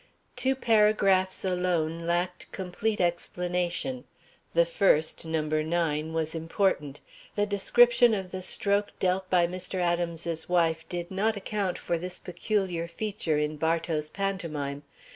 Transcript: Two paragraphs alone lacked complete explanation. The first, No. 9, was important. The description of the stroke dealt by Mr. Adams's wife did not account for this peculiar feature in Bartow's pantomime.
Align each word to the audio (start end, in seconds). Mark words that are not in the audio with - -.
Two 0.35 0.55
paragraphs 0.55 1.45
alone 1.45 1.99
lacked 2.07 2.51
complete 2.51 2.99
explanation. 2.99 4.05
The 4.55 4.65
first, 4.65 5.25
No. 5.25 5.41
9, 5.43 6.11
was 6.11 6.33
important. 6.33 7.01
The 7.35 7.45
description 7.45 8.15
of 8.15 8.31
the 8.31 8.41
stroke 8.41 8.97
dealt 8.99 9.29
by 9.29 9.45
Mr. 9.45 9.75
Adams's 9.79 10.49
wife 10.49 10.89
did 10.89 11.11
not 11.11 11.37
account 11.37 11.77
for 11.77 11.99
this 11.99 12.17
peculiar 12.17 12.87
feature 12.87 13.37
in 13.37 13.57
Bartow's 13.57 14.09
pantomime. 14.09 14.81